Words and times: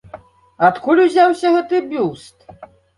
Адкуль 0.69 1.03
узяўся 1.05 1.55
гэты 1.59 1.85
бюст? 1.95 2.37